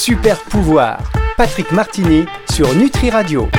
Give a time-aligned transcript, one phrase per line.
[0.00, 0.98] Super pouvoir.
[1.36, 3.50] Patrick Martini sur Nutri Radio.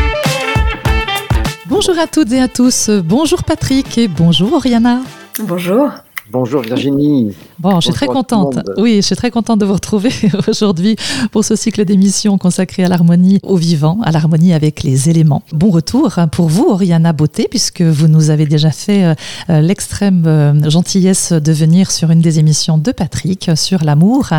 [1.67, 2.90] Bonjour à toutes et à tous.
[2.90, 5.01] Bonjour Patrick et bonjour Oriana.
[5.39, 5.91] Bonjour.
[6.31, 7.33] Bonjour Virginie.
[7.60, 8.57] Bon, je suis très contente.
[8.78, 10.12] Oui, je suis très contente de vous retrouver
[10.47, 10.96] aujourd'hui
[11.31, 15.44] pour ce cycle d'émissions consacré à l'harmonie au vivant, à l'harmonie avec les éléments.
[15.52, 19.13] Bon retour pour vous, Oriana Beauté, puisque vous nous avez déjà fait euh,
[19.49, 24.29] euh, l'extrême euh, gentillesse de venir sur une des émissions de Patrick sur l'amour.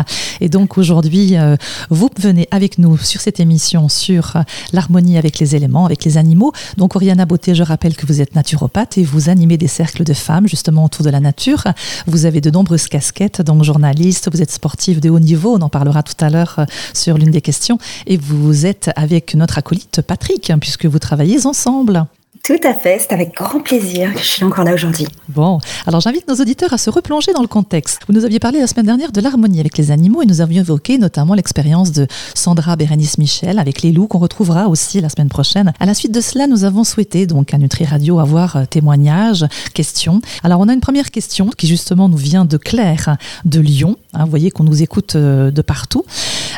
[0.41, 1.35] Et donc aujourd'hui,
[1.91, 4.33] vous venez avec nous sur cette émission sur
[4.71, 6.53] l'harmonie avec les éléments, avec les animaux.
[6.77, 10.13] Donc Oriana Beauté, je rappelle que vous êtes naturopathe et vous animez des cercles de
[10.13, 11.63] femmes justement autour de la nature.
[12.07, 15.69] Vous avez de nombreuses casquettes donc journaliste, vous êtes sportif de haut niveau, on en
[15.69, 20.01] parlera tout à l'heure euh, sur l'une des questions, et vous êtes avec notre acolyte
[20.01, 22.05] Patrick, puisque vous travaillez ensemble.
[22.45, 25.07] Tout à fait, c'est avec grand plaisir que je suis encore là aujourd'hui.
[25.29, 28.01] Bon, alors j'invite nos auditeurs à se replonger dans le contexte.
[28.05, 30.59] Vous nous aviez parlé la semaine dernière de l'harmonie avec les animaux et nous avions
[30.59, 35.29] évoqué notamment l'expérience de Sandra Bérénice Michel avec les loups qu'on retrouvera aussi la semaine
[35.29, 35.71] prochaine.
[35.79, 39.45] À la suite de cela, nous avons souhaité donc à Nutri Radio avoir euh, témoignages,
[39.73, 40.19] questions.
[40.43, 43.95] Alors on a une première question qui justement nous vient de Claire de Lyon.
[44.13, 46.05] Hein, vous voyez qu'on nous écoute euh, de partout.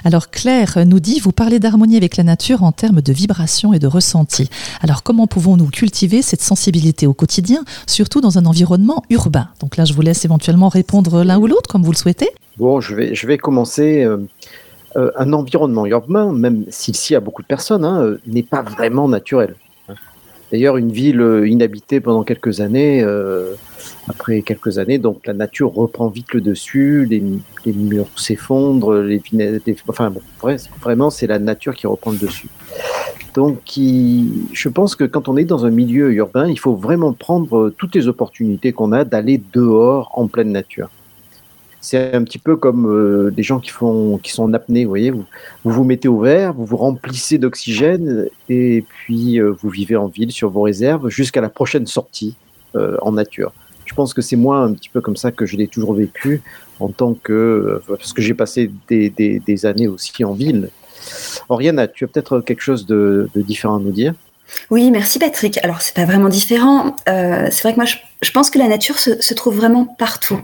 [0.04, 3.80] Alors Claire nous dit, vous parlez d'harmonie avec la nature en termes de vibration et
[3.80, 4.50] de ressenti.
[4.82, 9.48] Alors comment pouvons-nous cultiver cette sensibilité au quotidien, surtout dans un environnement urbain?
[9.62, 12.30] Donc là, je vous laisse éventuellement répondre l'un ou l'autre, comme vous le souhaitez.
[12.58, 14.04] Bon, je vais, je vais commencer.
[14.04, 14.18] Euh,
[14.98, 19.10] euh, un environnement urbain, même s'il s'y a beaucoup de personnes, hein, n'est pas vraiment
[19.10, 19.56] naturel.
[20.52, 23.04] D'ailleurs, une ville inhabitée pendant quelques années,
[24.08, 29.22] après quelques années, donc la nature reprend vite le dessus, les, murs s'effondrent, les,
[29.88, 30.22] enfin bon,
[30.82, 32.50] vraiment c'est la nature qui reprend le dessus.
[33.36, 37.70] Donc, je pense que quand on est dans un milieu urbain, il faut vraiment prendre
[37.78, 40.90] toutes les opportunités qu'on a d'aller dehors en pleine nature.
[41.86, 44.90] C'est un petit peu comme euh, des gens qui, font, qui sont en apnée, vous
[44.90, 45.24] voyez, vous,
[45.64, 50.32] vous mettez au vert, vous vous remplissez d'oxygène et puis euh, vous vivez en ville
[50.32, 52.34] sur vos réserves jusqu'à la prochaine sortie
[52.76, 53.54] euh, en nature.
[53.86, 56.42] Je pense que c'est moi un petit peu comme ça que je l'ai toujours vécu
[56.80, 60.70] en tant que parce que j'ai passé des, des, années aussi en ville
[61.50, 64.16] Oriana, tu as peut-être quelque chose de, différent à nous dire?
[64.72, 65.60] Oui, merci Patrick.
[65.64, 66.96] Alors, c'est pas vraiment différent.
[67.06, 70.42] C'est vrai que moi, je, pense que la nature se, trouve vraiment partout.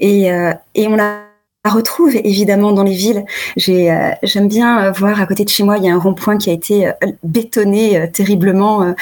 [0.00, 1.22] Et, euh, et on la
[1.64, 3.24] retrouve évidemment dans les villes.
[3.68, 6.50] Euh, j'aime bien voir à côté de chez moi, il y a un rond-point qui
[6.50, 6.90] a été
[7.22, 8.94] bétonné terriblement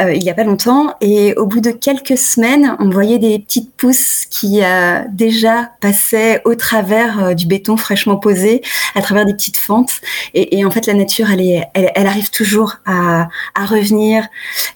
[0.00, 0.94] euh, il n'y a pas longtemps.
[1.00, 6.42] Et au bout de quelques semaines, on voyait des petites pousses qui euh, déjà passaient
[6.44, 8.62] au travers euh, du béton fraîchement posé,
[8.94, 10.00] à travers des petites fentes.
[10.34, 14.26] Et, en fait, la nature, elle, arrive toujours à, revenir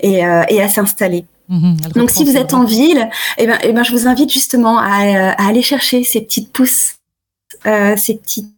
[0.00, 1.24] et, à s'installer.
[1.48, 3.08] Mhm, Donc, si vous êtes en ville,
[3.38, 6.96] eh ben, eh ben, je vous invite justement à, à aller chercher ces petites pousses,
[7.64, 8.48] ces petites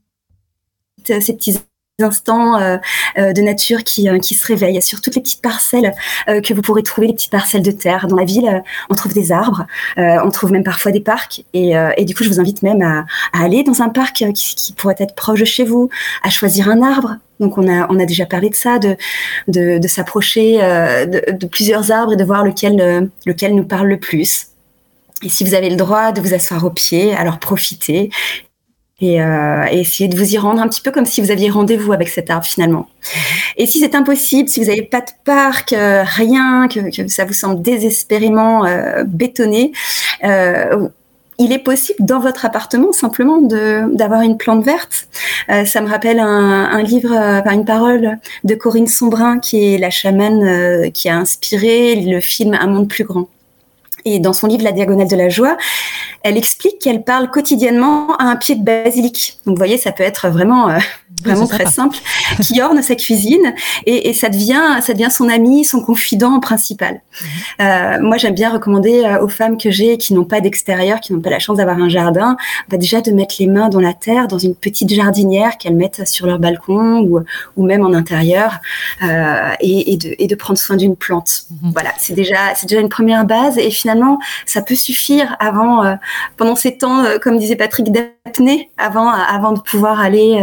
[1.05, 1.59] ces petits
[2.01, 2.77] instants euh,
[3.19, 5.93] euh, de nature qui, euh, qui se réveillent sur toutes les petites parcelles
[6.27, 8.07] que vous pourrez trouver, les petites parcelles de terre.
[8.07, 9.67] Dans la ville, on trouve des arbres,
[9.97, 11.45] on trouve même parfois des parcs.
[11.55, 14.97] Et, et, du coup, je vous invite même à, aller dans un parc qui, pourrait
[14.99, 15.89] être proche de chez vous,
[16.23, 17.17] à choisir un arbre.
[17.41, 18.97] Donc, on a, on a déjà parlé de ça, de,
[19.49, 24.49] de, s'approcher de, de, plusieurs arbres et de voir lequel, lequel nous parle le plus.
[25.23, 28.11] Et si vous avez le droit de vous asseoir au pied, alors profitez
[29.01, 31.93] et, euh, essayer de vous y rendre un petit peu comme si vous aviez rendez-vous
[31.93, 32.89] avec cet arbre finalement.
[33.57, 37.33] Et si c'est impossible, si vous n'avez pas de parc, euh, rien, que, ça vous
[37.33, 39.73] semble désespérément euh, bétonné,
[40.25, 40.89] euh,
[41.41, 45.07] il est possible dans votre appartement simplement d'avoir une plante verte.
[45.51, 49.91] Euh, ça me rappelle un, livre, enfin une parole de Corinne Sombrin qui est la
[49.91, 53.29] chamane qui a inspiré le film Un monde plus grand.
[54.15, 55.57] Et dans son livre La diagonale de la joie,
[56.23, 59.39] elle explique qu'elle parle quotidiennement à un pied de basilic.
[59.47, 60.79] Donc vous voyez, ça peut être vraiment euh,
[61.25, 61.97] vraiment très simple,
[62.43, 63.55] qui orne sa cuisine
[63.87, 67.01] et, et, ça devient ça devient son ami, son confident principal.
[67.21, 67.29] Mhm.
[67.61, 71.13] Euh, moi, j'aime bien recommander euh, aux femmes que j'ai qui n'ont pas d'extérieur, qui
[71.13, 72.37] n'ont pas la chance d'avoir un jardin,
[72.69, 76.07] bah déjà de mettre les mains dans la terre, dans une petite jardinière qu'elles mettent
[76.07, 77.21] sur leur balcon ou,
[77.57, 78.59] ou même en intérieur,
[79.03, 81.45] euh, et, et, de, et de prendre soin d'une plante.
[81.51, 81.73] Mhm.
[81.73, 83.98] Voilà, c'est déjà c'est déjà une première base et finalement
[84.47, 85.95] ça peut suffire avant euh,
[86.37, 90.41] pendant ces temps, euh, comme disait Patrick d'apnée, avant avant de pouvoir aller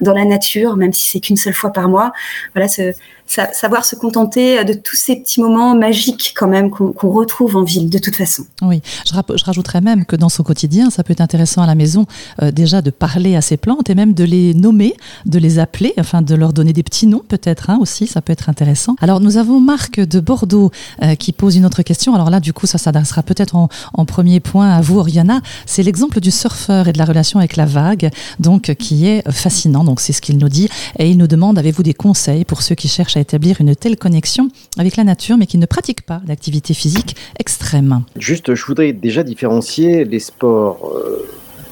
[0.00, 2.12] dans la nature, même si c'est qu'une seule fois par mois.
[2.54, 2.92] Voilà, ce,
[3.30, 7.88] savoir se contenter de tous ces petits moments magiques quand même qu'on retrouve en ville
[7.88, 8.44] de toute façon.
[8.62, 12.06] Oui, je, rajouterais même que dans son quotidien, ça peut être intéressant à la maison
[12.42, 14.94] euh, déjà de parler à ces plantes et même de les nommer,
[15.26, 18.32] de les appeler, enfin de leur donner des petits noms peut-être hein, aussi, ça peut
[18.32, 18.96] être intéressant.
[19.00, 20.70] Alors nous avons Marc de Bordeaux
[21.02, 22.14] euh, qui pose une autre question.
[22.14, 25.40] Alors là du coup ça s'adressera peut-être en, en, premier point à vous Oriana.
[25.66, 28.10] C'est l'exemple du surfeur et de la relation avec la vague,
[28.40, 29.84] donc qui est fascinant.
[29.84, 30.68] Donc c'est ce qu'il nous dit
[30.98, 33.96] et il nous demande avez-vous des conseils pour ceux qui cherchent à établir une telle
[33.96, 38.92] connexion avec la nature mais qui ne pratiquent pas d'activité physique extrême Juste, je voudrais
[38.92, 41.26] déjà différencier les sports, euh,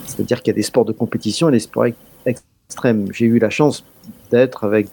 [0.06, 1.86] c'est-à-dire qu'il y a des sports de compétition et des sports
[2.26, 3.08] extrêmes.
[3.12, 3.84] J'ai eu la chance
[4.30, 4.88] d'être avec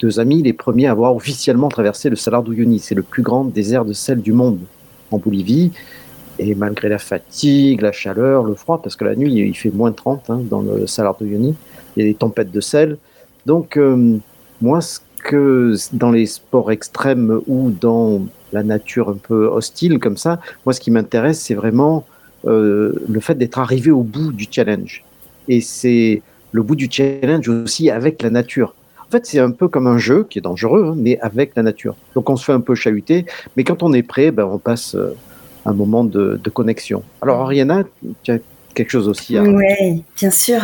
[0.00, 2.78] deux amis, les premiers à avoir officiellement traversé le Salar d'Uyuni.
[2.78, 4.58] C'est le plus grand désert de sel du monde
[5.10, 5.72] en Bolivie.
[6.38, 9.92] Et malgré la fatigue, la chaleur, le froid, parce que la nuit il fait moins
[9.92, 11.54] 30 hein, dans le Salar d'Uyuni,
[11.96, 12.96] il y a des tempêtes de sel.
[13.44, 14.18] Donc, euh,
[14.60, 18.22] moi, ce que dans les sports extrêmes ou dans
[18.52, 22.04] la nature un peu hostile comme ça, moi, ce qui m'intéresse, c'est vraiment
[22.46, 25.04] euh, le fait d'être arrivé au bout du challenge.
[25.48, 28.74] Et c'est le bout du challenge aussi avec la nature.
[29.06, 31.62] En fait, c'est un peu comme un jeu qui est dangereux, hein, mais avec la
[31.62, 31.94] nature.
[32.14, 33.26] Donc, on se fait un peu chahuter,
[33.56, 35.14] mais quand on est prêt, ben, on passe euh,
[35.64, 37.02] un moment de, de connexion.
[37.20, 37.84] Alors, Ariana,
[38.22, 38.38] tu as
[38.74, 39.38] quelque chose aussi.
[39.38, 40.60] Oui, bien sûr.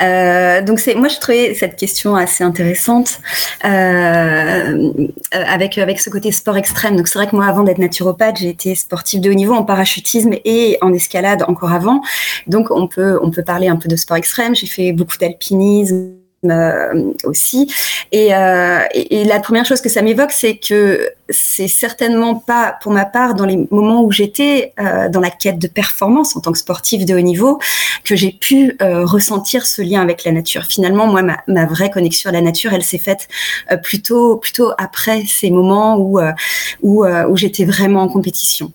[0.00, 3.20] Euh, donc c'est, moi je trouvais cette question assez intéressante
[3.64, 6.96] euh, euh, avec avec ce côté sport extrême.
[6.96, 9.64] Donc c'est vrai que moi avant d'être naturopathe, j'ai été sportive de haut niveau en
[9.64, 12.00] parachutisme et en escalade encore avant.
[12.46, 14.54] Donc on peut on peut parler un peu de sport extrême.
[14.54, 17.72] J'ai fait beaucoup d'alpinisme euh, aussi.
[18.14, 22.92] Euh, et, et, la première chose que ça m'évoque, c'est que c'est certainement pas, pour
[22.92, 26.52] ma part, dans les moments où j'étais euh, dans la quête de performance en tant
[26.52, 27.58] que sportive de haut niveau,
[28.04, 30.64] que j'ai pu ressentir ce lien avec la nature.
[30.64, 33.28] Finalement, moi, ma, ma vraie connexion à la nature, elle s'est faite
[33.82, 36.20] plutôt, plutôt après ces moments où,
[36.82, 38.72] où, où j'étais vraiment en compétition.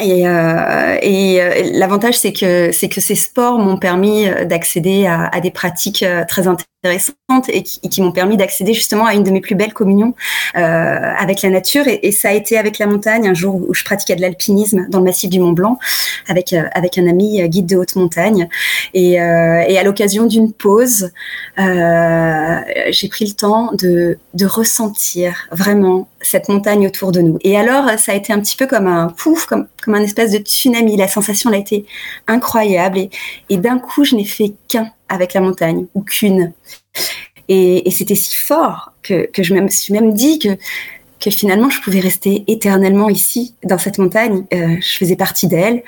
[0.00, 5.06] Et, euh, et euh, l'avantage, c'est que c'est que ces sports m'ont permis euh, d'accéder
[5.06, 9.22] à, à, des pratiques euh, très intéressantes et qui, m'ont permis d'accéder justement à une
[9.22, 10.14] de mes plus belles communions
[10.56, 11.84] euh, avec la nature.
[11.86, 14.98] Et, ça a été avec la montagne un jour où je pratiquais de l'alpinisme dans
[14.98, 15.78] le massif du Mont Blanc
[16.28, 18.48] avec avec un ami guide de haute montagne.
[18.94, 21.10] Et, et à l'occasion d'une pause,
[21.56, 27.38] j'ai pris le temps de de ressentir vraiment cette montagne autour de nous.
[27.42, 30.30] Et alors, ça a été un petit peu comme un pouf, comme, comme un espèce
[30.30, 30.96] de tsunami.
[30.96, 31.84] La sensation elle a été
[32.26, 32.98] incroyable.
[32.98, 33.10] Et,
[33.50, 36.52] et d'un coup, je n'ai fait qu'un avec la montagne, ou qu'une.
[37.48, 40.56] Et, c'était si fort que, que je me suis même dit que,
[41.20, 44.44] que finalement, je pouvais rester éternellement ici, dans cette montagne.
[44.54, 45.82] Euh, je faisais partie d'elle.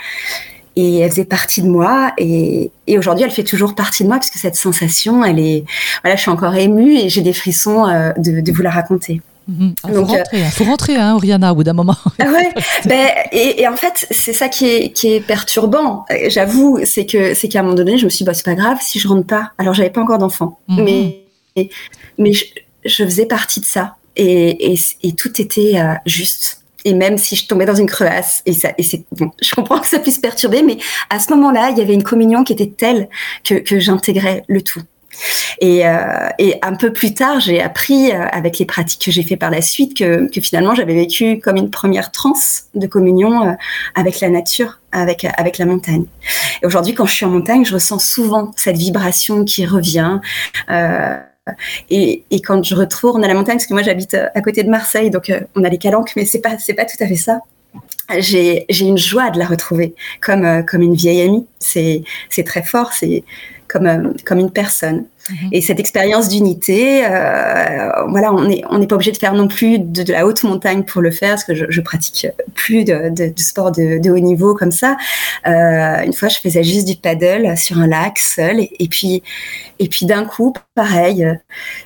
[0.77, 2.13] Et elle faisait partie de moi.
[2.19, 5.65] Et, et aujourd'hui, elle fait toujours partie de moi, parce que cette sensation, elle est...
[6.03, 9.23] Voilà, je suis encore émue et j'ai des frissons euh, de, de vous la raconter.
[9.47, 9.71] Mmh.
[9.83, 10.51] Ah, faut, rentrer, hein.
[10.51, 11.97] faut rentrer, hein, Oriana, au bout d'un moment.
[12.19, 12.53] Ah ouais,
[12.87, 16.07] ben, et, et, en fait, c'est ça qui est, qui est perturbant.
[16.29, 18.55] J'avoue, c'est que c'est qu'à un moment donné, je me suis dit, bah, c'est pas
[18.55, 19.53] grave si je rentre pas.
[19.59, 20.83] Alors, j'avais pas encore d'enfant, mmh.
[20.83, 21.25] mais
[22.19, 22.45] mais je,
[22.85, 26.61] je, faisais partie de ça, et, et, et tout était euh, juste.
[26.87, 29.79] Et même si je tombais dans une crevasse, et ça, et c'est bon, je comprends
[29.79, 30.77] que ça puisse perturber, mais
[31.09, 33.09] à ce moment-là, il y avait une communion qui était telle
[33.43, 34.83] que, que j'intégrais le tout.
[35.61, 39.23] Et, euh, et, un peu plus tard, j'ai appris euh, avec les pratiques que j'ai
[39.23, 43.53] fait par la suite que, finalement j'avais vécu comme une première transe de communion euh,
[43.95, 46.05] avec la nature, avec avec la montagne.
[46.63, 50.19] Et aujourd'hui, quand je suis en montagne, je ressens souvent cette vibration qui revient.
[51.91, 55.11] Et, quand je retourne à la montagne, parce que moi j'habite à côté de Marseille,
[55.11, 57.41] donc on a les calanques, mais c'est pas c'est pas tout à fait ça
[58.19, 61.47] j'ai une joie de la retrouver comme comme une vieille amie.
[61.59, 62.93] C'est c'est très fort.
[62.93, 63.25] C'est
[63.69, 65.05] comme euh, comme une personne.
[65.31, 65.49] Mmh.
[65.53, 69.49] Et cette expérience d'unité, euh, voilà, on n'est on n'est pas obligé de faire non
[69.49, 72.85] plus de, de, la haute montagne pour le faire, parce que je, je pratique plus
[72.85, 74.97] de, de, de sport de, de, haut niveau comme ça.
[75.47, 79.23] Euh, une fois, je faisais juste du paddle sur un lac seul, et, et puis
[79.79, 81.27] et puis d'un coup, pareil,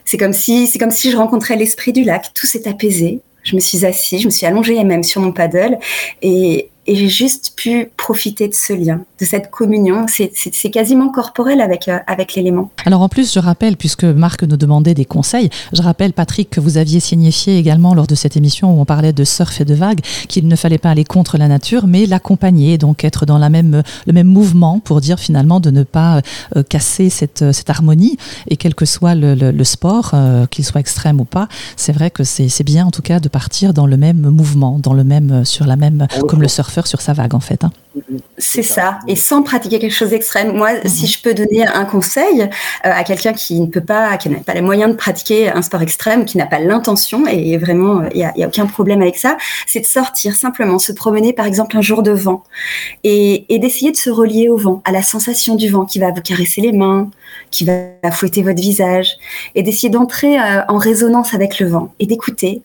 [0.05, 2.27] c'est comme si c'est comme si je rencontrais l'esprit du lac.
[2.35, 5.79] Tout s'est apaisé je me suis assise, je me suis allongée même sur mon paddle
[6.23, 10.07] et, et j'ai juste pu profiter de ce lien, de cette communion.
[10.09, 12.71] C'est quasiment corporel avec, euh, avec l'élément.
[12.87, 16.61] Alors en plus, je rappelle, puisque Marc nous demandait des conseils, je rappelle, Patrick, que
[16.61, 19.75] vous aviez signifié également lors de cette émission où on parlait de surf et de
[19.75, 23.51] vagues, qu'il ne fallait pas aller contre la nature, mais l'accompagner, donc être dans la
[23.51, 26.23] même, le même mouvement pour dire finalement de ne pas
[26.57, 28.17] euh, casser cette, cette harmonie.
[28.49, 31.93] Et quel que soit le, le, le sport, euh, qu'il soit extrême ou pas, c'est
[31.93, 35.05] vrai que c'est bien en tout cas de partir dans le même mouvement, dans le
[35.05, 37.65] même, sur la même, comme le surf surfeur sur sa vague en fait.
[37.65, 37.71] Hein.
[38.37, 39.01] C'est ça.
[39.09, 40.57] Et sans pratiquer quelque chose d'extrême.
[40.57, 40.89] Moi, mhm.
[40.89, 42.47] si je peux donner un conseil euh,
[42.83, 45.83] à quelqu'un qui ne peut pas, qui n'a pas les moyens de pratiquer un sport
[45.83, 49.81] extrême, qui n'a pas l'intention, et vraiment, il n'y a, aucun problème avec ça, c'est
[49.81, 52.45] de sortir simplement, se promener par exemple un jour de vent
[53.05, 56.23] et, d'essayer de se relier au vent, à la sensation du vent qui va vous
[56.23, 57.11] caresser les mains,
[57.51, 59.17] qui va fouetter votre visage,
[59.55, 62.63] et d'essayer d'entrer euh, en résonance avec le vent et d'écouter,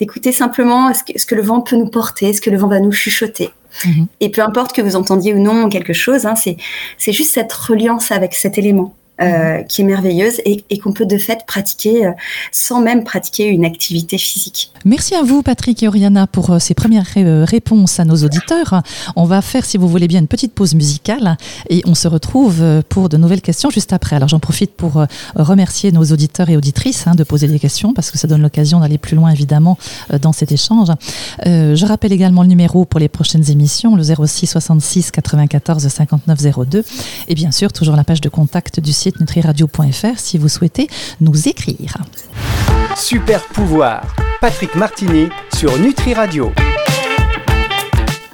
[0.00, 2.90] d'écouter simplement ce que, le vent peut nous porter, ce que le vent va nous
[2.90, 3.50] chuchoter.
[3.84, 4.06] Mhm.
[4.20, 8.10] Et peu importe que vous entendiez ou non quelque chose, hein, c'est juste cette reliance
[8.10, 8.94] avec cet élément.
[9.20, 9.66] Euh, mhm.
[9.66, 12.12] qui est merveilleuse et, qu'on peut de fait pratiquer euh,
[12.52, 14.72] sans même pratiquer une activité physique.
[14.86, 17.06] Merci à vous, Patrick et Oriana, pour euh, ces premières
[17.44, 18.82] réponses à nos auditeurs.
[19.16, 21.36] On va faire, si vous voulez bien, une petite pause musicale
[21.68, 24.16] et on se retrouve pour de nouvelles questions juste après.
[24.16, 28.10] Alors j'en profite pour remercier nos auditeurs et auditrices hein, de poser des questions parce
[28.10, 29.76] que ça donne l'occasion d'aller plus loin, évidemment,
[30.22, 30.88] dans cet échange.
[31.44, 36.84] je rappelle également le numéro pour les prochaines émissions, le 06 66 94 59 02
[37.28, 40.88] et bien sûr toujours la page de contact du site nutriradio.fr si vous souhaitez
[41.20, 41.96] nous écrire.
[42.96, 46.52] Super pouvoir, Patrick Martini sur Nutri Radio.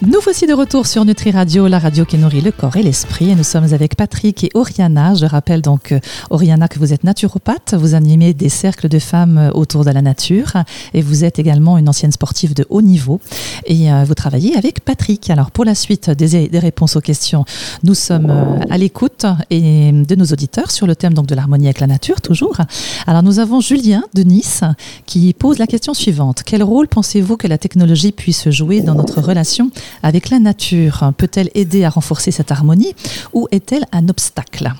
[0.03, 3.31] Nous voici de retour sur Nutri Radio, la radio qui nourrit le corps et l'esprit.
[3.31, 5.15] Et nous sommes avec Patrick et Oriana.
[5.15, 7.75] Je rappelle donc, euh, Oriana, que vous êtes naturopathe.
[7.79, 10.53] Vous animez des cercles de femmes euh, autour de la nature.
[10.93, 13.21] Et vous êtes également une ancienne sportive de haut niveau.
[13.65, 15.31] Et euh, vous travaillez avec Patrick.
[15.31, 17.47] Alors, pour la suite des, réponses aux questions,
[17.83, 18.31] nous sommes
[18.69, 22.59] à l'écoute de nos auditeurs sur le thème donc de l'harmonie avec la nature, toujours.
[23.07, 24.61] Alors, nous avons Julien de Nice
[25.07, 26.43] qui pose la question suivante.
[26.45, 29.71] Quel rôle pensez-vous que la technologie puisse jouer dans notre relation
[30.03, 32.95] avec la nature Peut-elle aider à renforcer cette harmonie
[33.33, 34.73] ou est-elle un obstacle?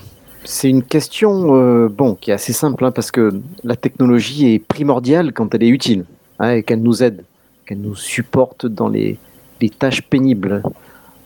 [0.49, 4.59] C'est une question euh, bon, qui est assez simple hein, parce que la technologie est
[4.59, 6.05] primordiale quand elle est utile
[6.39, 7.25] hein, et qu'elle nous aide,
[7.65, 9.19] qu'elle nous supporte dans les,
[9.77, 10.63] tâches pénibles.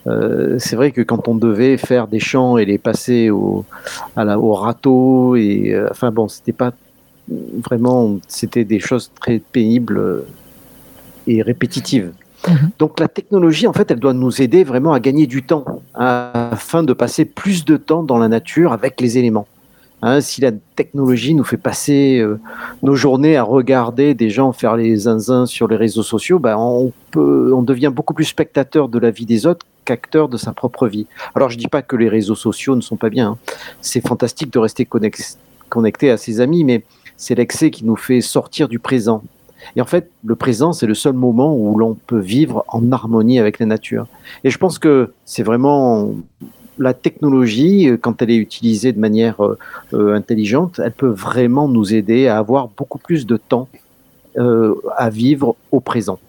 [0.07, 3.63] Euh, c'est vrai que quand on devait faire des champs et les passer au,
[4.17, 6.71] au râteau, et, euh, enfin bon, c'était pas
[7.29, 10.23] vraiment, c'était des choses très pénibles
[11.27, 12.11] et répétitives.
[12.48, 12.71] Mhm.
[12.79, 16.83] Donc la technologie, en fait, elle doit nous aider vraiment à gagner du temps, afin
[16.83, 19.48] de passer plus de temps dans la nature avec les éléments.
[20.03, 22.39] Hein, si la technologie nous fait passer euh,
[22.81, 27.62] nos journées à regarder des gens faire les zinzins sur les réseaux sociaux, ben on
[27.62, 31.05] devient beaucoup plus spectateur de la vie des autres qu'acteur de sa propre vie.
[31.36, 33.31] Alors je dis pas que les réseaux sociaux ne sont pas bien.
[33.31, 33.38] Hein.
[33.81, 34.88] C'est fantastique de rester
[35.69, 36.83] connecté à ses amis, mais
[37.15, 39.21] c'est l'excès qui nous fait sortir du présent.
[39.75, 43.39] Et en fait, le présent, c'est le seul moment où l'on peut vivre en harmonie
[43.39, 44.07] avec la nature.
[44.43, 46.11] Et je pense que c'est vraiment
[46.81, 49.57] la technologie, quand elle est utilisée de manière euh,
[49.93, 53.67] euh, intelligente, elle peut vraiment nous aider à avoir beaucoup plus de temps
[54.37, 56.19] euh, à vivre au présent.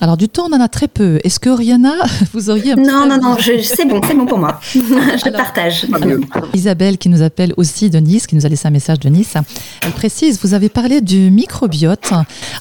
[0.00, 1.20] Alors du temps, on en a très peu.
[1.22, 1.94] Est-ce que Rihanna,
[2.32, 4.60] vous auriez un Non, non, non, c'est bon, c'est bon pour moi.
[4.72, 5.86] je partage.
[6.52, 9.34] Isabelle qui nous appelle aussi de Nice, qui nous a laissé un message de Nice.
[9.82, 12.12] Elle précise, vous avez parlé du microbiote.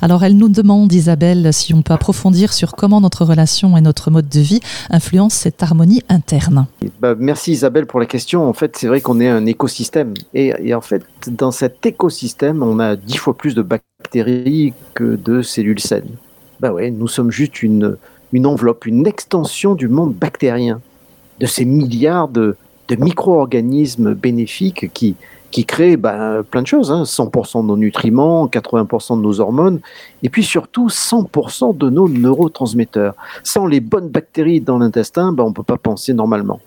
[0.02, 4.12] Alors elle nous demande, Isabelle, si on peut approfondir sur comment notre relation et notre
[4.12, 4.60] mode de vie
[4.90, 6.68] influencent cette harmonie interne.
[7.02, 8.48] Bah, merci Isabelle pour la question.
[8.48, 10.14] En fait, c'est vrai qu'on est un écosystème.
[10.34, 15.16] Et, et en fait, dans cet écosystème, on a dix fois plus de bactéries que
[15.16, 16.16] de cellules saines.
[16.64, 17.98] Bah nous sommes juste une,
[18.46, 20.80] enveloppe, une extension du monde bactérien,
[21.42, 22.56] de ces milliards de,
[22.88, 25.18] de micro-organismes bénéfiques qui,
[25.66, 27.64] créent bah, plein de choses, 100% hein.
[27.64, 29.82] de nos nutriments, 80% de nos hormones,
[30.24, 33.16] et puis surtout 100% de nos neurotransmetteurs.
[33.44, 36.62] Sans les bonnes bactéries dans l'intestin, bah, on ne peut pas penser normalement.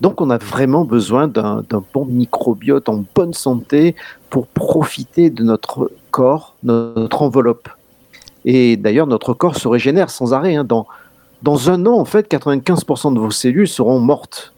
[0.00, 1.62] Donc on a vraiment besoin d'un
[1.94, 3.94] bon microbiote en bonne santé
[4.28, 7.68] pour profiter de notre corps, notre enveloppe.
[8.46, 10.54] Et d'ailleurs, notre corps se régénère sans arrêt.
[10.54, 10.64] Hein.
[10.64, 10.86] Dans,
[11.42, 14.54] dans un an, en fait, 95% de vos cellules seront mortes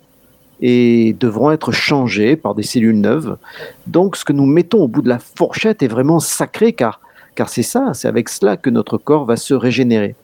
[0.61, 3.38] et devront être changées par des cellules neuves.
[3.87, 7.00] Donc, ce que nous mettons au bout de la fourchette est vraiment sacré, car,
[7.35, 10.14] car c'est ça, c'est avec cela que notre corps va se régénérer.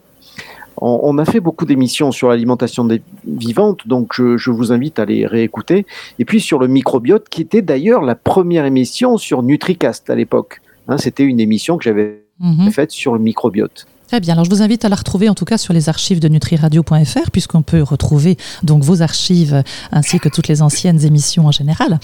[0.77, 2.85] On, a fait beaucoup d'émissions sur l'alimentation
[3.25, 5.85] vivante, donc je, je, vous invite à les réécouter.
[6.19, 10.59] Et puis sur le microbiote, qui était d'ailleurs la première émission sur NutriCast à l'époque.
[10.89, 12.71] Hein, C'était une émission que j'avais Mhm.
[12.71, 13.87] faite sur le microbiote.
[14.07, 14.33] Très bien.
[14.33, 17.31] Alors, je vous invite à la retrouver, en tout cas, sur les archives de nutriradio.fr,
[17.31, 21.99] puisqu'on peut retrouver donc vos archives ainsi que toutes les anciennes émissions en général.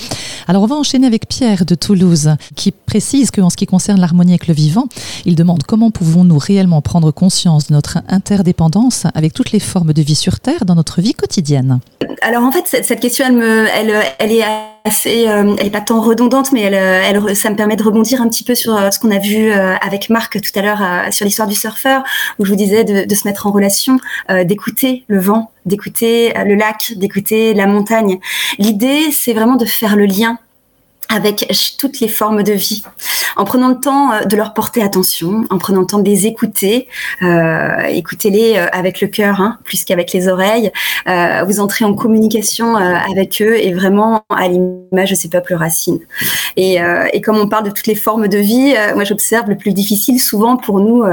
[0.48, 4.32] Alors, on va enchaîner avec Pierre de Toulouse, qui précise qu'en ce qui concerne l'harmonie
[4.32, 4.88] avec le vivant,
[5.26, 10.02] il demande comment pouvons-nous réellement prendre conscience de notre interdépendance avec toutes les formes de
[10.02, 11.82] vie sur Terre dans notre vie quotidienne.
[12.24, 14.44] Alors, en fait, cette, question, elle, me, elle, elle est
[14.84, 18.28] assez, elle est pas tant redondante, mais elle, elle, ça me permet de rebondir un
[18.28, 21.56] petit peu sur ce qu'on a vu avec Marc tout à l'heure sur l'histoire du
[21.56, 22.04] surfeur,
[22.40, 24.00] où je vous disais de, de se mettre en relation,
[24.44, 28.20] d'écouter le vent, d'écouter le lac, d'écouter la montagne.
[28.58, 30.40] L'idée, c'est vraiment de faire le lien
[31.14, 32.84] avec toutes les formes de vie,
[33.36, 36.26] en prenant le temps euh, de leur porter attention, en prenant le temps de les
[36.26, 36.88] écouter,
[37.22, 40.72] euh, écoutez-les euh, avec le cœur hein, plus qu'avec les oreilles,
[41.46, 46.00] vous entrez en communication avec eux et vraiment à l'image de ces peuples racines.
[46.58, 46.80] Et,
[47.24, 50.58] comme on parle de toutes les formes de vie, moi j'observe le plus difficile souvent
[50.58, 51.04] pour nous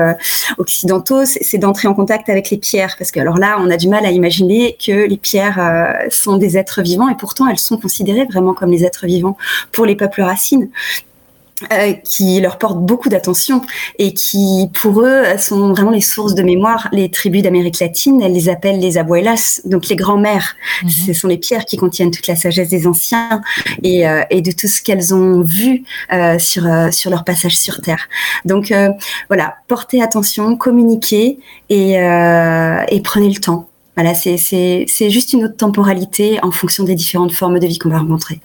[0.59, 3.88] occidentaux, c'est d'entrer en contact avec les pierres, parce que alors là on a du
[3.88, 8.26] mal à imaginer que les pierres sont des êtres vivants et pourtant elles sont considérées
[8.31, 9.37] vraiment comme les êtres vivants.
[9.73, 10.71] Pour les peuples racines.
[11.73, 13.62] Euh, qui leur portent beaucoup d'attention
[13.99, 16.88] et qui, pour eux, sont vraiment les sources de mémoire.
[16.92, 20.54] Les tribus d'Amérique latine, elles les appellent les abuelas, donc les grands-mères.
[20.85, 20.90] Mhm.
[20.90, 23.42] Ce sont les pierres qui contiennent toute la sagesse des anciens
[23.83, 27.57] et, euh, et de tout ce qu'elles ont vu euh, sur, euh, sur leur passage
[27.57, 28.09] sur Terre.
[28.45, 28.73] Donc
[29.28, 31.40] voilà, portez attention, communiquez
[31.71, 33.68] et, et prenez le temps.
[33.97, 37.99] Voilà, c'est juste une autre temporalité en fonction des différentes formes de vie qu'on va
[37.99, 38.38] rencontrer.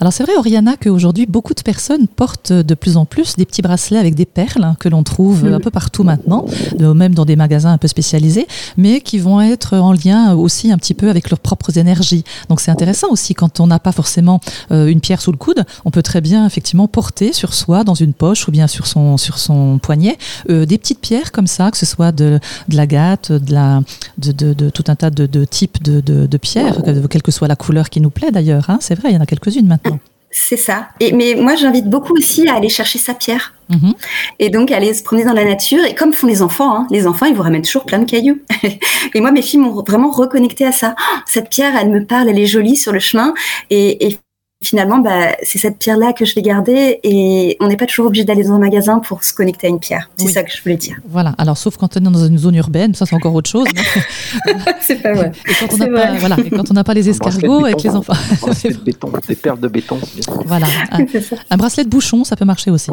[0.00, 3.62] Alors c'est vrai, Oriana, qu'aujourd'hui, beaucoup de personnes portent de plus en plus des petits
[3.62, 6.44] bracelets avec des perles que l'on trouve un peu partout maintenant,
[6.78, 10.78] même dans des magasins un peu spécialisés, mais qui vont être en lien aussi un
[10.78, 12.24] petit peu avec leurs propres énergies.
[12.48, 15.64] Donc c'est intéressant aussi quand on n'a pas forcément euh, une pierre sous le coude,
[15.84, 19.16] on peut très bien effectivement porter sur soi, dans une poche ou bien sur son,
[19.16, 20.18] sur son poignet,
[20.50, 22.38] euh, des petites pierres comme ça, que ce soit de,
[22.68, 23.82] de l'agate, de, la,
[24.18, 27.48] de, de, de, tout un tas de, de types de, de, pierres, quelle que soit
[27.48, 28.68] la couleur qui nous plaît d'ailleurs.
[28.68, 28.78] Hein.
[28.80, 29.85] C'est vrai, il y en a quelques-unes maintenant.
[30.38, 30.88] C'est ça.
[31.00, 33.54] Et, mais moi, j'invite beaucoup aussi à aller chercher sa pierre.
[33.70, 33.94] Mhm.
[34.38, 35.82] Et donc, aller se promener dans la nature.
[35.84, 38.38] Et comme font les enfants, hein, les enfants, ils vous ramènent toujours plein de cailloux.
[39.14, 40.94] et moi, mes filles m'ont vraiment reconnecté à ça.
[40.98, 43.32] Oh, cette pierre, elle me parle, elle est jolie sur le chemin.
[43.70, 44.18] Et, et
[44.62, 48.24] finalement, bah, c'est cette pierre-là que je vais garder et on n'est pas toujours obligé
[48.24, 50.10] d'aller dans un magasin pour se connecter à une pierre.
[50.16, 50.96] C'est ça que je voulais dire.
[51.08, 51.34] Voilà.
[51.36, 53.66] Alors, sauf quand on est dans une zone urbaine, ça c'est encore autre chose.
[54.80, 55.32] c'est pas vrai.
[55.46, 58.14] Et quand on n'a pas, voilà, quand on n'a pas les escargots avec les enfants.
[58.14, 59.98] Un de béton, des perles de béton.
[60.46, 60.66] Voilà.
[61.50, 62.90] Un, bracelet de bouchon, ça peut marcher aussi.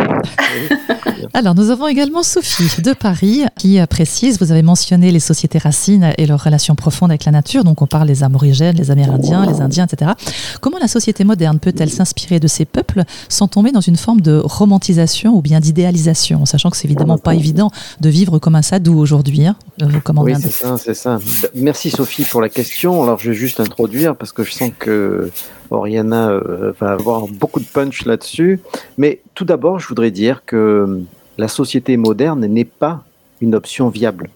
[1.34, 6.14] Alors, nous avons également Sophie de Paris qui précise, vous avez mentionné les sociétés racines
[6.18, 7.64] et leurs relations profondes avec la nature.
[7.64, 10.12] Donc, on parle des aborigènes, les Amérindiens, les Indiens, etc.
[10.60, 14.42] Comment la société moderne peut-elle s'inspirer de ces peuples sans tomber dans une forme de
[14.44, 18.98] romantisation ou bien d'idéalisation, sachant que c'est évidemment pas évident de vivre comme un sadou
[18.98, 19.46] aujourd'hui.
[19.46, 21.20] Hein, euh, oui, c'est ça, c'est ça.
[21.56, 23.04] Merci Sophie pour la question.
[23.04, 25.32] Alors je vais juste introduire parce que je sens que
[25.72, 28.60] Oriana euh, va avoir beaucoup de punch là-dessus.
[28.98, 31.02] Mais tout d'abord, je voudrais dire que
[31.38, 33.04] la société moderne n'est pas
[33.42, 34.30] une option viable.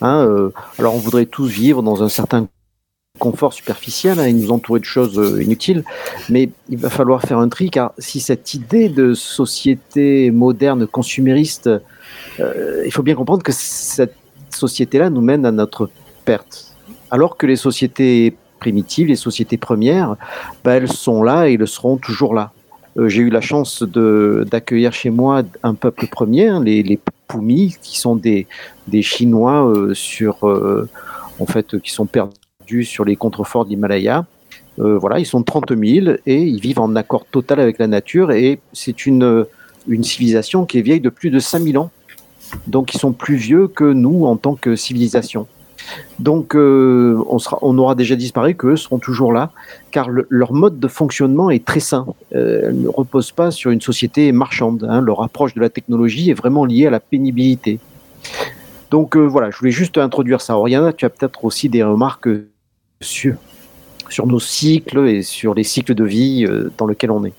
[0.00, 2.46] Hein, euh, alors on voudrait tous vivre dans un certain
[3.18, 5.84] confort superficiel hein, et nous entourer de choses euh, inutiles,
[6.28, 11.70] mais il va falloir faire un tri car si cette idée de société moderne consumériste,
[12.40, 14.16] euh, il faut bien comprendre que cette
[14.50, 15.90] société-là nous mène à notre
[16.24, 16.74] perte,
[17.10, 20.16] alors que les sociétés primitives, les sociétés premières,
[20.64, 22.50] bah, elles sont là et elles seront toujours là.
[22.96, 26.98] Euh, j'ai eu la chance d'accueillir chez moi un peuple premier, hein, les, les
[27.28, 28.46] Poumi, qui sont des
[29.00, 32.36] Chinois sur, en fait, qui sont perdus
[32.84, 34.26] sur les contreforts de l'Himalaya.
[34.80, 38.32] Euh, voilà, ils sont 30 000 et ils vivent en accord total avec la nature
[38.32, 39.46] et c'est une,
[39.86, 41.90] une civilisation qui est vieille de plus de 5000 ans.
[42.66, 45.46] Donc ils sont plus vieux que nous en tant que civilisation.
[46.18, 49.50] Donc euh, on, sera, on aura déjà disparu qu'eux seront toujours là,
[49.90, 52.06] car leur mode de fonctionnement est très sain.
[52.34, 54.86] Euh, ne repose pas sur une société marchande.
[54.88, 55.00] Hein.
[55.00, 57.78] Leur approche de la technologie est vraiment liée à la pénibilité.
[58.90, 60.56] Donc euh, voilà, je voulais juste introduire ça.
[60.56, 62.28] Oriana, tu as peut-être aussi des remarques
[63.00, 63.34] sur,
[64.08, 67.32] sur nos cycles et sur les cycles de vie euh, dans lesquels on est.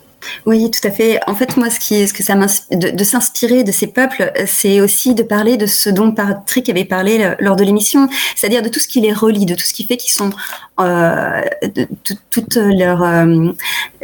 [0.45, 1.19] Oui, tout à fait.
[1.27, 4.81] En fait, moi, ce, qui, ce que ça de, de s'inspirer de ces peuples, c'est
[4.81, 8.79] aussi de parler de ce dont Patrick avait parlé lors de l'émission, c'est-à-dire de tout
[8.79, 10.31] ce qui les relie, de tout ce qui fait qu'ils sont
[10.77, 11.85] euh, euh,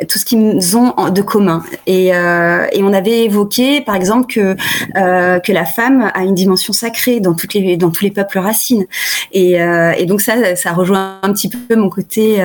[0.07, 1.63] tout ce qu'ils ont de commun.
[1.85, 7.19] Et, euh, et, on avait évoqué, par exemple, que la femme a une dimension sacrée
[7.19, 8.85] dans tous les peuples racines.
[9.33, 9.57] Et,
[10.05, 12.41] donc ça, ça rejoint un petit peu mon côté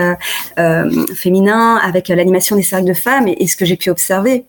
[1.15, 4.45] féminin avec l'animation des cercles de femmes et ce que j'ai pu observer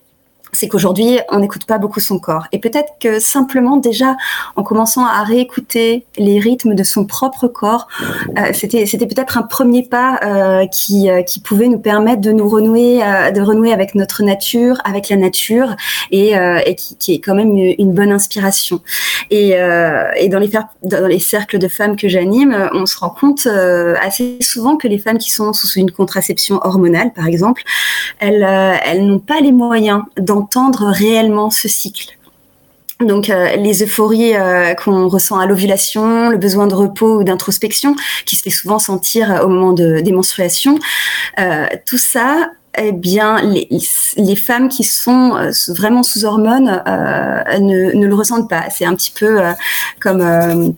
[0.58, 2.48] c'est qu'aujourd'hui, on n'écoute pas beaucoup son corps.
[2.52, 4.17] Et peut-être que simplement déjà,
[4.56, 7.88] en commençant à réécouter les rythmes de son propre corps,
[8.39, 12.50] euh, c'était, peut-être un premier pas euh, qui, euh, qui pouvait nous permettre de nous
[12.50, 13.02] renouer,
[13.36, 15.76] de renouer avec notre nature, avec la nature,
[16.10, 16.34] et,
[16.76, 18.82] qui, est quand même une, bonne inspiration.
[19.30, 19.52] Et,
[20.30, 20.39] dans,
[21.08, 25.20] les, cercles de femmes que j'anime, on se rend compte assez souvent que les femmes
[25.20, 27.62] qui sont sous une contraception hormonale, par exemple,
[28.20, 28.48] elles,
[28.86, 30.02] elles n'ont pas les moyens
[30.48, 32.18] d'entendre réellement ce cycle.
[33.00, 37.96] Donc euh, les euphories euh, qu'on ressent à l'ovulation, le besoin de repos ou d'introspection,
[38.26, 40.80] qui se fait souvent sentir euh, au moment de, des menstruations,
[41.86, 45.34] tout ça, eh bien, les, femmes qui sont
[45.70, 48.66] vraiment sous hormones ne, ne, le ressentent pas.
[48.70, 49.40] C'est un petit peu
[50.00, 50.76] comme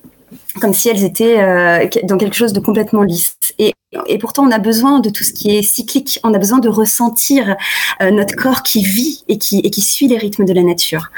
[0.62, 3.36] comme si elles étaient dans quelque chose de complètement lisse.
[3.58, 3.74] Et
[4.06, 6.20] et pourtant, on a besoin de tout ce qui est cyclique.
[6.24, 7.56] On a besoin de ressentir
[8.02, 11.10] euh, notre corps qui vit et qui, suit les rythmes de la nature.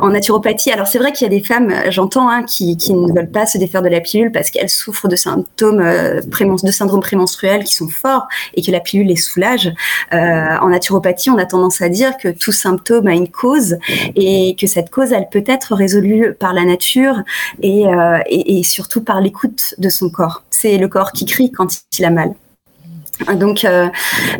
[0.00, 3.14] En naturopathie, alors c'est vrai qu'il y a des femmes, euh, j'entends, hein, qui, ne
[3.14, 7.00] veulent pas se défaire de la pilule parce qu'elles souffrent de symptômes euh, de syndrome
[7.00, 9.72] prémenstruel qui sont forts et que la pilule les soulage.
[10.12, 13.76] En naturopathie, on a tendance à dire que tout symptôme a une cause
[14.16, 17.22] et que cette cause, elle peut être résolue par la nature
[17.62, 20.42] et surtout par l'écoute de son corps.
[20.50, 22.17] C'est le corps qui crie quand il a mal.
[23.34, 23.88] Donc, euh,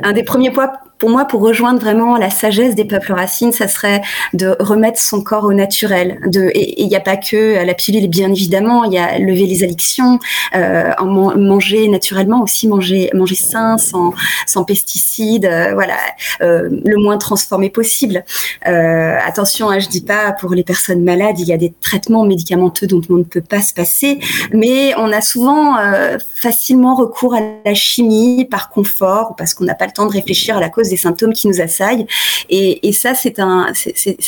[0.03, 3.69] un des premiers points pour moi, pour rejoindre vraiment la sagesse des peuples racines, ça
[3.69, 6.21] serait de remettre son corps au naturel.
[6.27, 9.47] De, et il n'y a pas que la pilule, bien évidemment, il y a lever
[9.47, 10.19] les addictions,
[10.55, 14.13] euh, manger naturellement aussi, manger, manger sain, sans,
[14.47, 15.97] sans pesticides, euh, voilà,
[16.41, 18.25] euh, le moins transformé possible.
[18.67, 22.25] Euh, attention, hein, je dis pas pour les personnes malades, il y a des traitements
[22.25, 24.19] médicamenteux dont on ne peut pas se passer,
[24.53, 29.75] mais on a souvent euh, facilement recours à la chimie par confort, parce qu'on n'a
[29.75, 32.07] pas le temps de réfléchir à la cause des symptômes qui nous assaillent.
[32.49, 33.33] Et, ça, c'est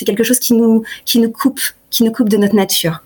[0.04, 3.00] quelque chose qui nous, qui nous coupe, qui nous coupe de notre nature.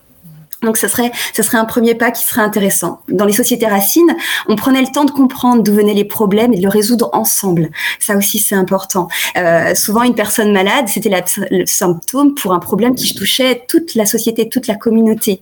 [0.65, 3.01] Donc, ce serait, ce serait un premier pas qui serait intéressant.
[3.09, 4.17] Dans les sociétés racines,
[4.49, 7.71] on prenait le temps de comprendre d'où venaient les problèmes et de le résoudre ensemble.
[7.99, 9.09] Ça aussi, c'est important.
[9.37, 11.11] Euh, souvent, une personne malade, c'était
[11.51, 15.41] le symptôme pour un problème qui touchait toute la société, toute la communauté.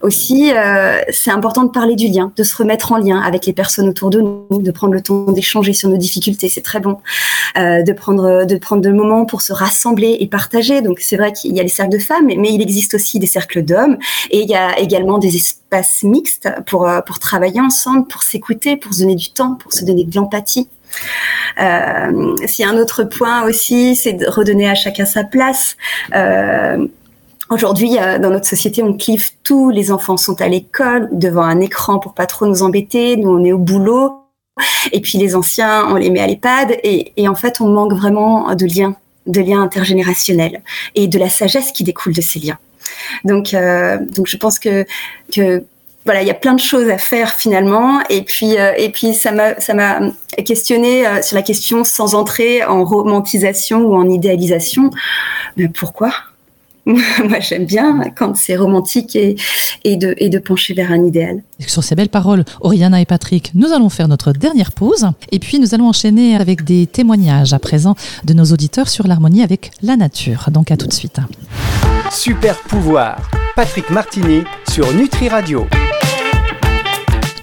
[0.00, 3.52] Aussi, euh, c'est important de parler du lien, de se remettre en lien avec les
[3.52, 6.48] personnes autour de nous, de prendre le temps d'échanger sur nos difficultés.
[6.48, 6.98] C'est très bon.
[7.58, 10.80] Euh, de prendre, de prendre des moments pour se rassembler et partager.
[10.80, 13.26] Donc, c'est vrai qu'il y a les cercles de femmes, mais il existe aussi des
[13.26, 13.98] cercles d'hommes
[14.30, 18.76] et il y a également des espaces mixtes pour, euh, pour travailler ensemble, pour s'écouter,
[18.76, 20.68] pour se donner du temps, pour se donner de l'empathie.
[21.60, 25.76] Euh, S'il y a un autre point aussi, c'est de redonner à chacun sa place.
[26.14, 26.86] Euh,
[27.50, 29.68] Aujourd'hui, dans notre société, on clive tout.
[29.68, 33.18] Les enfants sont à l'école, devant un écran pour pas trop nous embêter.
[33.18, 34.22] Nous, on est au boulot.
[34.92, 36.78] Et puis les anciens, on les met à l'EHPAD.
[36.82, 38.94] Et, et en fait, on manque vraiment de liens,
[39.26, 40.62] de liens intergénérationnels
[40.94, 42.58] et de la sagesse qui découle de ces liens.
[43.24, 44.84] Donc, euh, donc je pense que,
[46.04, 48.00] voilà, il y a plein de choses à faire finalement.
[48.10, 48.72] Et puis, euh,
[49.14, 49.74] ça m'a, ça
[50.44, 54.90] questionné euh, sur la question sans entrer en romantisation ou en idéalisation.
[55.56, 56.12] Mais pourquoi?
[56.86, 59.36] Moi, j'aime bien quand c'est romantique et,
[59.84, 61.42] et, de, et de pencher vers un idéal.
[61.66, 65.08] Sur ces belles paroles, Oriana et Patrick, nous allons faire notre dernière pause.
[65.30, 69.42] Et puis, nous allons enchaîner avec des témoignages à présent de nos auditeurs sur l'harmonie
[69.42, 70.46] avec la nature.
[70.50, 71.18] Donc, à tout de suite.
[72.10, 75.66] Super pouvoir, Patrick Martini sur Nutri Radio.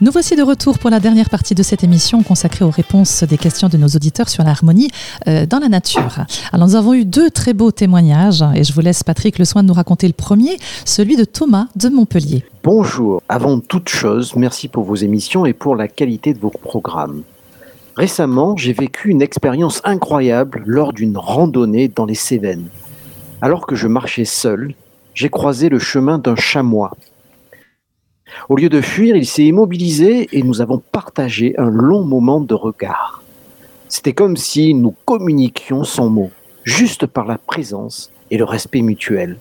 [0.02, 3.38] Nous voici de retour pour la dernière partie de cette émission consacrée aux réponses des
[3.38, 4.90] questions de nos auditeurs sur l'harmonie
[5.28, 6.26] euh, dans la nature.
[6.54, 9.62] Alors nous avons eu deux très beaux témoignages et je vous laisse Patrick le soin
[9.62, 12.46] de nous raconter le premier, celui de Thomas de Montpellier.
[12.64, 17.24] Bonjour, avant toute chose, merci pour vos émissions et pour la qualité de vos programmes.
[17.98, 22.70] Récemment, j'ai vécu une expérience incroyable lors d'une randonnée dans les Cévennes.
[23.42, 24.76] Alors que je marchais seul,
[25.14, 26.92] j'ai croisé le chemin d'un chamois.
[28.48, 32.54] Au lieu de fuir, il s'est immobilisé et nous avons partagé un long moment de
[32.54, 33.22] regard.
[33.88, 36.32] C'était comme si nous communiquions sans mots,
[36.64, 39.38] juste par la présence et le respect mutuel.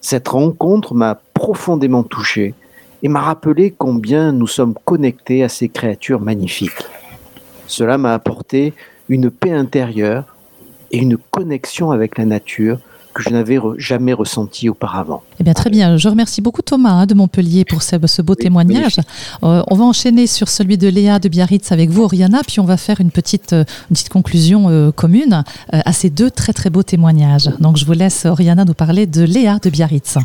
[0.00, 2.54] Cette rencontre m'a profondément touché
[3.02, 6.86] et m'a rappelé combien nous sommes connectés à ces créatures magnifiques.
[7.66, 8.74] Cela m'a apporté
[9.08, 10.36] une paix intérieure
[10.90, 12.78] et une connexion avec la nature
[13.12, 15.22] que je n'avais jamais ressenti auparavant.
[15.40, 15.96] Eh bien, très bien.
[15.96, 18.96] Je remercie beaucoup Thomas hein, de Montpellier pour ce, beau témoignage.
[19.42, 22.64] Euh, on va enchaîner sur celui de Léa de Biarritz avec vous, Oriana, puis on
[22.64, 26.70] va faire une petite, euh, une petite conclusion euh, commune à ces deux très très
[26.70, 27.50] beaux témoignages.
[27.60, 30.18] Donc, je vous laisse, Oriana, nous parler de Léa de Biarritz.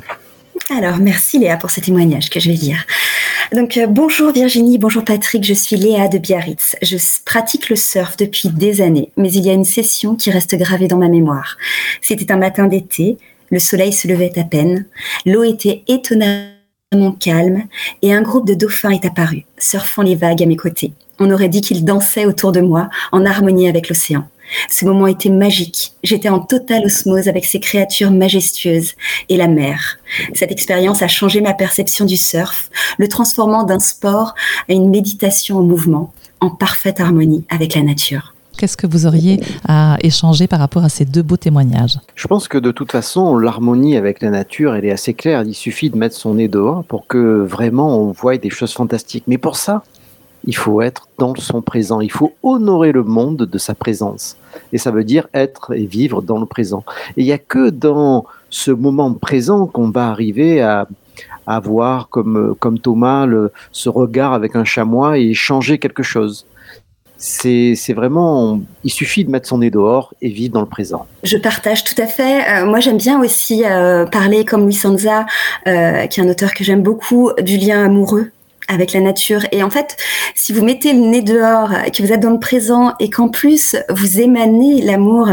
[0.70, 2.86] Alors, merci Léa pour ce témoignage que je vais dire.
[3.54, 6.76] Donc euh, bonjour Virginie, bonjour Patrick, je suis Léa de Biarritz.
[6.82, 10.56] Je pratique le surf depuis des années, mais il y a une session qui reste
[10.56, 11.56] gravée dans ma mémoire.
[12.02, 13.18] C'était un matin d'été,
[13.50, 14.86] le soleil se levait à peine,
[15.26, 17.64] l'eau était étonnamment calme
[18.02, 20.92] et un groupe de dauphins est apparu, surfant les vagues à mes côtés.
[21.20, 24.28] On aurait dit qu'ils dansaient autour de moi en harmonie avec l'océan.
[24.70, 25.94] Ce moment était magique.
[26.04, 28.94] J'étais en totale osmose avec ces créatures majestueuses
[29.30, 29.98] et la mer.
[30.34, 34.36] Cette expérience a changé ma perception du surf, le transformant d'un sport
[34.70, 38.34] à une méditation en mouvement, en parfaite harmonie avec la nature.
[38.58, 42.00] Qu'est-ce que vous auriez à échanger par rapport à ces deux beaux témoignages?
[42.16, 45.44] Je pense que de toute façon, l'harmonie avec la nature, elle est assez claire.
[45.44, 49.26] Il suffit de mettre son nez dehors pour que vraiment on voie des choses fantastiques.
[49.28, 49.84] Mais pour ça,
[50.48, 52.00] il faut être dans son présent.
[52.00, 54.38] Il faut honorer le monde de sa présence.
[54.72, 56.84] Et ça veut dire être et vivre dans le présent.
[57.18, 60.88] Et il n'y a que dans ce moment présent qu'on va arriver à,
[61.46, 66.46] avoir, comme, comme Thomas, le, ce regard avec un chamois et changer quelque chose.
[67.18, 71.08] C'est vraiment, il suffit de mettre son nez dehors et vivre dans le présent.
[71.24, 72.44] Je partage tout à fait.
[72.48, 75.26] Euh, moi, j'aime bien aussi euh, parler, comme Louis Sanza,
[75.68, 78.32] euh, qui est un auteur que j'aime beaucoup, du lien amoureux
[78.68, 79.46] avec la nature.
[79.52, 79.98] Et en fait,
[80.36, 83.76] si vous mettez le nez dehors, que vous êtes dans le présent et qu'en plus
[83.90, 85.30] vous émanez l'amour,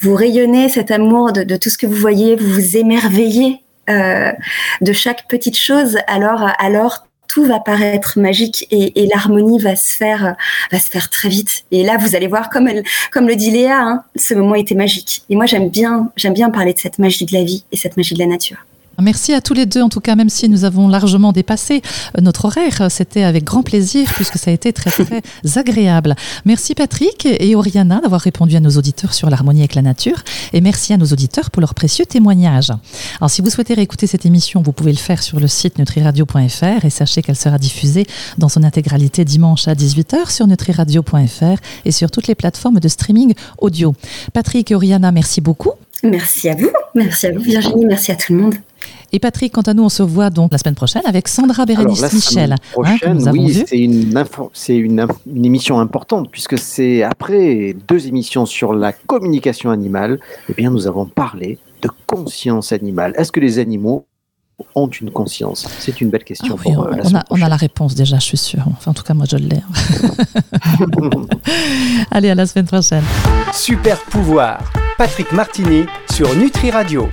[0.00, 4.32] vous rayonnez cet amour de, tout ce que vous voyez, vous vous émerveillez euh,
[4.80, 10.36] de chaque petite chose, alors alors tout va paraître magique et, l'harmonie va se faire
[10.72, 11.64] va se faire très vite.
[11.70, 12.68] Et là, vous allez voir, comme
[13.12, 15.22] comme le dit Léa, hein, ce moment était magique.
[15.28, 17.96] Et moi, j'aime bien j'aime bien parler de cette magie de la vie et cette
[17.96, 18.58] magie de la nature.
[19.00, 21.82] Merci à tous les deux, en tout cas, même si nous avons largement dépassé
[22.16, 25.22] euh, notre horaire, c'était avec grand plaisir puisque ça a été très très
[25.56, 26.14] agréable.
[26.44, 30.60] Merci Patrick et Oriana d'avoir répondu à nos auditeurs sur l'harmonie avec la nature et
[30.60, 32.72] merci à nos auditeurs pour leurs précieux témoignages.
[33.20, 36.84] Alors si vous souhaitez réécouter cette émission, vous pouvez le faire sur le site nutriradio.fr
[36.84, 38.06] et sachez qu'elle sera diffusée
[38.38, 43.34] dans son intégralité dimanche à 18h sur nutriradio.fr et sur toutes les plateformes de streaming
[43.58, 43.94] audio.
[44.32, 45.72] Patrick et Oriana, merci beaucoup.
[46.02, 48.54] Merci à vous, merci à vous Virginie, merci à tout le monde.
[49.12, 52.12] Et Patrick, quant à nous, on se voit donc la semaine prochaine avec Sandra Bérénice
[52.12, 52.52] Michel.
[52.52, 54.24] Hein, prochaine, oui, c'est une,
[54.68, 60.70] une, une, émission importante puisque c'est après deux émissions sur la communication animale, eh bien,
[60.70, 63.12] nous avons parlé de conscience animale.
[63.16, 64.06] Est-ce que les animaux
[64.74, 65.68] ont une conscience?
[65.78, 66.56] C'est une belle question.
[66.58, 68.64] Ah pour, on, euh, la a, on, a, la réponse déjà, je suis sûre.
[68.72, 69.60] Enfin, en tout cas, moi, je l'ai.
[72.10, 73.04] Allez, à la semaine prochaine.
[73.52, 74.60] Super pouvoir.
[74.98, 77.04] Patrick Martini sur Nutri Radio.